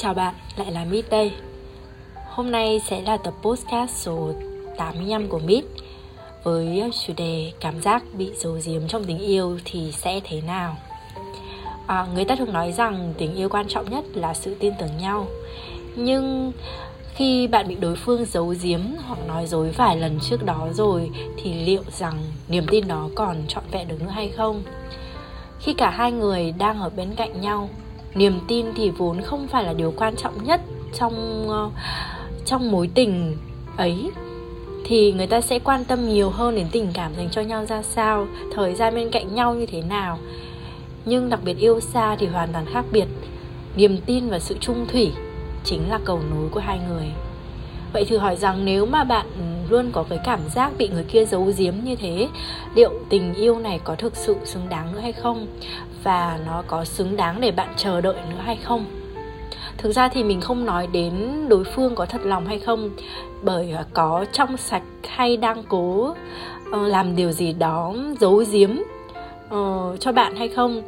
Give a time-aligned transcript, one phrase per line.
[0.00, 1.32] Chào bạn, lại là Mít đây.
[2.28, 4.32] Hôm nay sẽ là tập podcast số
[4.76, 5.64] 85 của Mít
[6.42, 10.76] Với chủ đề cảm giác bị giấu giếm trong tình yêu thì sẽ thế nào?
[11.86, 14.98] À, Người ta thường nói rằng tình yêu quan trọng nhất là sự tin tưởng
[15.00, 15.26] nhau.
[15.96, 16.52] Nhưng
[17.14, 21.10] khi bạn bị đối phương giấu giếm hoặc nói dối vài lần trước đó rồi
[21.36, 22.14] Thì liệu rằng
[22.48, 24.62] niềm tin đó còn trọn vẹn được nữa hay không?
[25.60, 27.68] Khi cả hai người đang ở bên cạnh nhau
[28.18, 30.60] niềm tin thì vốn không phải là điều quan trọng nhất
[30.94, 31.70] trong ờ,
[32.44, 33.36] trong mối tình
[33.76, 34.10] ấy.
[34.84, 37.82] Thì người ta sẽ quan tâm nhiều hơn đến tình cảm dành cho nhau ra
[37.82, 40.18] sao, thời gian bên cạnh nhau như thế nào.
[41.04, 43.06] Nhưng đặc biệt yêu xa thì hoàn toàn khác biệt.
[43.76, 45.12] Niềm tin và sự trung thủy
[45.64, 47.06] chính là cầu nối của hai người
[47.92, 49.26] vậy thử hỏi rằng nếu mà bạn
[49.70, 52.28] luôn có cái cảm giác bị người kia giấu giếm như thế,
[52.74, 55.46] liệu tình yêu này có thực sự xứng đáng nữa hay không?
[56.02, 58.84] Và nó có xứng đáng để bạn chờ đợi nữa hay không?
[59.78, 62.90] Thực ra thì mình không nói đến đối phương có thật lòng hay không,
[63.42, 66.14] bởi à, có trong sạch hay đang cố
[66.72, 68.70] ờ, làm điều gì đó giấu giếm
[69.48, 70.82] ờ, cho bạn hay không.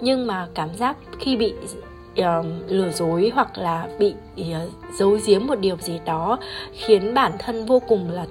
[0.00, 1.54] Nhưng mà cảm giác khi bị
[2.20, 4.46] uh, lừa dối hoặc là bị uh,
[4.98, 6.38] giấu giếm một điều gì đó
[6.72, 8.26] khiến bản thân vô cùng là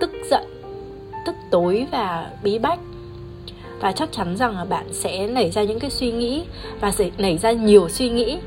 [0.00, 0.56] tức giận
[1.26, 2.78] tức tối và bí bách.
[3.80, 6.44] Và chắc chắn rằng là bạn sẽ nảy ra những cái suy nghĩ
[6.80, 8.38] và sẽ nảy ra nhiều suy nghĩ.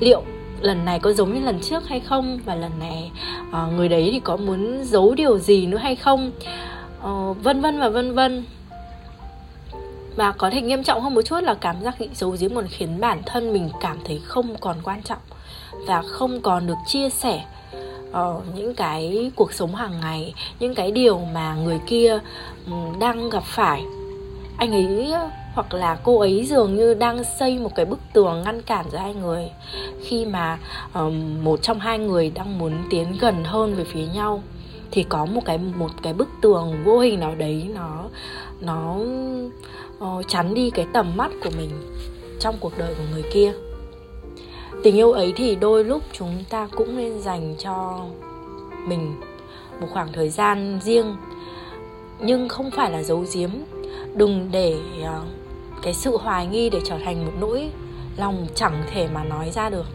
[0.00, 0.22] Liệu
[0.60, 2.40] lần này có giống như lần trước hay không?
[2.44, 3.10] Và lần này
[3.48, 6.30] uh, người đấy thì có muốn giấu điều gì nữa hay không?
[6.98, 8.44] Uh, vân vân và vân vân
[10.16, 12.66] và có thể nghiêm trọng hơn một chút là cảm giác bị giấu giếm còn
[12.68, 15.18] khiến bản thân mình cảm thấy không còn quan trọng
[15.86, 17.44] và không còn được chia sẻ
[18.14, 22.18] uh, những cái cuộc sống hàng ngày những cái điều mà người kia
[22.66, 23.84] ừ, đang gặp phải.
[24.58, 25.12] Anh ấy
[25.54, 28.98] hoặc là cô ấy dường như đang xây một cái bức tường ngăn cản giữa
[28.98, 29.50] hai người
[30.04, 30.58] khi mà
[30.94, 34.42] um, một trong hai người đang muốn tiến gần hơn về phía nhau.
[34.90, 38.04] Thì có một cái một cái bức tường vô hình nào đấy nó
[38.64, 38.96] nó
[40.04, 41.70] uh, chắn đi cái tầm mắt của mình
[42.40, 43.52] trong cuộc đời của người kia.
[44.82, 48.04] Tình yêu ấy thì đôi lúc chúng ta cũng nên dành cho
[48.86, 49.20] mình
[49.80, 51.16] một khoảng thời gian riêng
[52.20, 53.50] nhưng không phải là giấu giếm.
[54.14, 55.26] Đừng để uh,
[55.82, 57.70] cái sự hoài nghi để trở thành một nỗi
[58.16, 59.86] lòng chẳng thể mà nói ra được.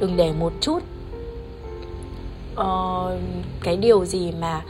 [0.00, 0.78] Đừng để một chút
[2.60, 3.20] uh,
[3.62, 4.62] cái điều gì mà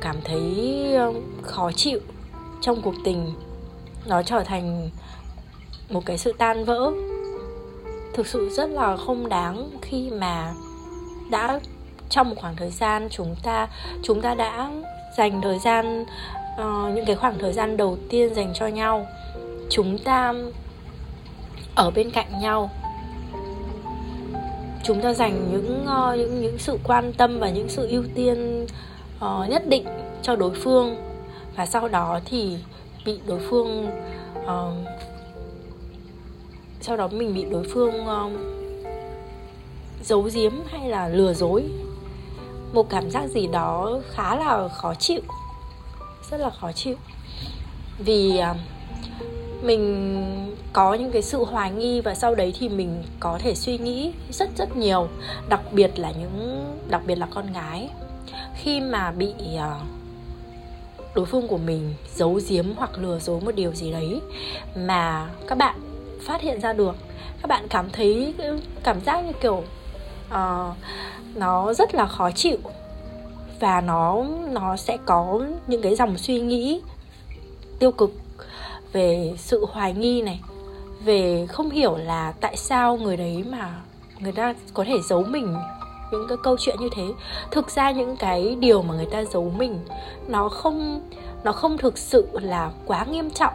[0.00, 0.76] cảm thấy
[1.42, 2.00] khó chịu
[2.60, 3.32] trong cuộc tình
[4.06, 4.90] nó trở thành
[5.90, 6.92] một cái sự tan vỡ.
[8.14, 10.54] Thực sự rất là không đáng khi mà
[11.30, 11.60] đã
[12.10, 13.68] trong một khoảng thời gian chúng ta
[14.02, 14.70] chúng ta đã
[15.16, 19.06] dành thời gian uh, những cái khoảng thời gian đầu tiên dành cho nhau.
[19.70, 20.34] Chúng ta
[21.74, 22.70] ở bên cạnh nhau.
[24.84, 28.66] Chúng ta dành những uh, những những sự quan tâm và những sự ưu tiên
[29.24, 29.84] uh, nhất định
[30.22, 31.05] cho đối phương
[31.56, 32.56] và sau đó thì
[33.04, 33.90] bị đối phương
[34.44, 34.88] uh,
[36.80, 38.32] sau đó mình bị đối phương uh,
[40.02, 41.64] giấu giếm hay là lừa dối.
[42.72, 45.20] Một cảm giác gì đó khá là khó chịu
[46.30, 46.96] rất là khó chịu.
[47.98, 48.56] Vì uh,
[49.62, 53.78] mình có những cái sự hoài nghi và sau đấy thì mình có thể suy
[53.78, 55.08] nghĩ rất rất nhiều
[55.48, 57.88] đặc biệt là những đặc biệt là con gái.
[58.54, 59.86] Khi mà bị uh,
[61.16, 64.20] đối phương của mình giấu giếm hoặc lừa dối một điều gì đấy
[64.76, 65.76] mà các bạn
[66.20, 66.96] phát hiện ra được.
[67.42, 68.34] Các bạn cảm thấy
[68.82, 69.62] cảm giác như kiểu
[70.28, 70.76] uh,
[71.34, 72.58] nó rất là khó chịu
[73.60, 76.80] và nó nó sẽ có những cái dòng suy nghĩ
[77.78, 78.12] tiêu cực
[78.92, 80.40] về sự hoài nghi này
[81.04, 83.80] về không hiểu là tại sao người đấy mà
[84.18, 85.56] người ta có thể giấu mình
[86.10, 87.06] những cái câu chuyện như thế.
[87.50, 89.78] Thực ra những cái điều mà người ta giấu mình,
[90.28, 91.00] nó không
[91.44, 93.54] nó không thực sự là quá nghiêm trọng.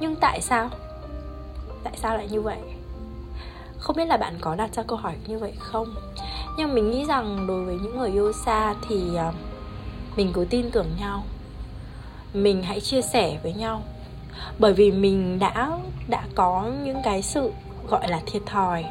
[0.00, 0.70] Nhưng tại sao?
[1.84, 2.58] Tại sao lại như vậy?
[3.78, 5.94] Không biết là bạn có đặt ra câu hỏi như vậy không?
[6.58, 9.32] Nhưng mình nghĩ rằng đối với những người yêu xa thì à,
[10.16, 11.24] mình cứ tin tưởng nhau.
[12.34, 13.82] Mình hãy chia sẻ với nhau.
[14.58, 15.78] Bởi vì mình đã
[16.08, 17.52] đã có những cái sự
[17.88, 18.84] gọi là thiệt thòi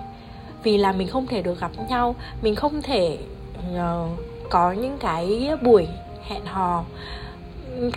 [0.67, 3.17] vì là mình không thể được gặp nhau mình không thể
[3.73, 4.19] uh,
[4.49, 5.87] có những cái buổi
[6.23, 6.83] hẹn hò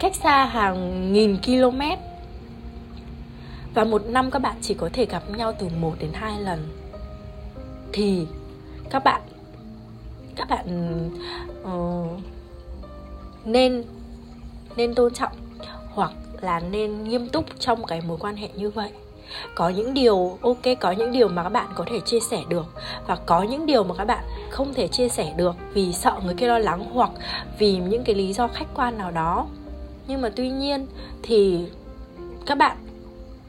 [0.00, 1.80] cách xa hàng nghìn km.
[3.74, 6.68] Và một năm các bạn chỉ có thể gặp nhau từ 1 đến 2 lần.
[7.92, 8.26] Thì
[8.90, 9.22] các bạn
[10.36, 10.66] các bạn
[11.62, 12.20] uh,
[13.44, 13.84] nên
[14.76, 15.32] nên tôn trọng
[15.88, 18.90] hoặc là nên nghiêm túc trong cái mối quan hệ như vậy
[19.54, 22.66] có những điều ok có những điều mà các bạn có thể chia sẻ được
[23.06, 26.34] và có những điều mà các bạn không thể chia sẻ được vì sợ người
[26.34, 27.10] kia lo lắng hoặc
[27.58, 29.46] vì những cái lý do khách quan nào đó.
[30.06, 30.86] Nhưng mà tuy nhiên
[31.22, 31.66] thì
[32.46, 32.76] các bạn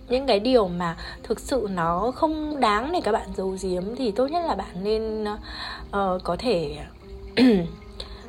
[0.09, 4.11] những cái điều mà thực sự nó không đáng để các bạn giấu giếm thì
[4.11, 6.77] tốt nhất là bạn nên uh, có thể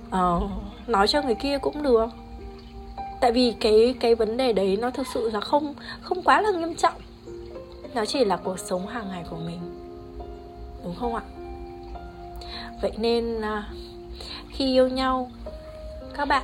[0.08, 0.42] uh,
[0.86, 2.06] nói cho người kia cũng được.
[3.20, 6.50] Tại vì cái cái vấn đề đấy nó thực sự là không không quá là
[6.50, 6.94] nghiêm trọng
[7.94, 9.60] nó chỉ là cuộc sống hàng ngày của mình.
[10.84, 11.22] Đúng không ạ?
[12.82, 13.68] Vậy nên à,
[14.50, 15.30] khi yêu nhau
[16.16, 16.42] các bạn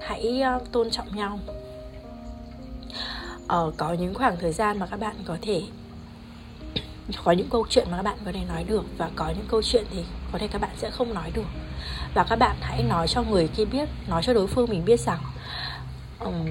[0.00, 1.38] hãy à, tôn trọng nhau.
[3.48, 5.62] Ờ, có những khoảng thời gian mà các bạn có thể
[7.24, 9.62] có những câu chuyện mà các bạn có thể nói được và có những câu
[9.62, 11.46] chuyện thì có thể các bạn sẽ không nói được.
[12.14, 15.00] Và các bạn hãy nói cho người kia biết nói cho đối phương mình biết
[15.00, 15.18] rằng
[16.20, 16.46] um,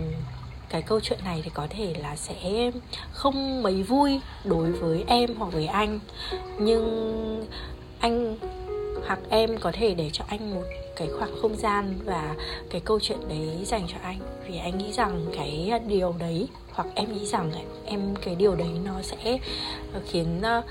[0.71, 2.71] cái câu chuyện này thì có thể là sẽ
[3.12, 6.00] không mấy vui đối với em hoặc với anh.
[6.59, 7.45] Nhưng
[8.00, 8.38] anh
[9.07, 10.63] hoặc em có thể để cho anh một
[10.95, 12.35] cái khoảng không gian và
[12.69, 14.19] cái câu chuyện đấy dành cho anh.
[14.47, 17.51] Vì anh nghĩ rằng cái điều đấy hoặc em nghĩ rằng
[17.85, 19.38] em cái điều đấy nó sẽ
[20.07, 20.65] khiến uh,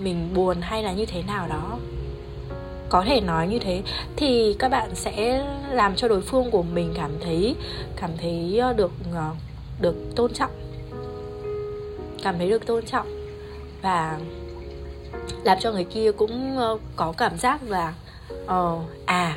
[0.00, 1.78] mình buồn hay là như thế nào đó
[2.88, 3.82] có thể nói như thế
[4.16, 7.54] thì các bạn sẽ làm cho đối phương của mình cảm thấy
[7.96, 9.30] cảm thấy ờ, được ờ,
[9.80, 10.50] được tôn trọng.
[12.22, 13.06] Cảm thấy được tôn trọng
[13.82, 14.18] và
[15.44, 17.94] làm cho người kia cũng ờ, có cảm giác và
[18.44, 19.36] uh, à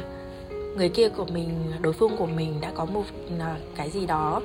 [0.76, 3.04] người kia của mình, đối phương của mình đã có một
[3.40, 4.42] à, cái gì đó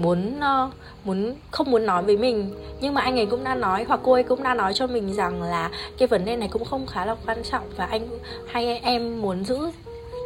[0.00, 0.70] muốn ờ,
[1.04, 2.54] muốn, không muốn nói với mình.
[2.80, 5.14] Nhưng mà anh ấy cũng đã nói, hoặc cô ấy cũng đã nói cho mình
[5.14, 8.08] rằng là cái vấn đề này cũng không khá là quan trọng và anh,
[8.46, 9.58] hay em muốn giữ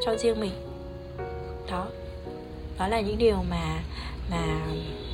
[0.05, 0.53] cho riêng mình.
[1.71, 1.87] Đó.
[2.79, 3.83] Đó là những điều mà
[4.31, 4.67] mà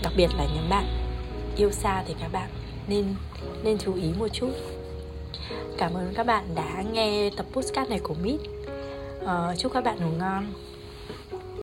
[0.02, 0.84] đặc biệt là những bạn
[1.56, 2.48] yêu xa thì các bạn
[2.88, 3.04] nên
[3.64, 4.50] nên chú ý một chút.
[5.78, 8.40] Cảm ơn các bạn đã nghe tập podcast này của Mít
[9.24, 10.46] uh, Chúc các bạn ngủ ngon.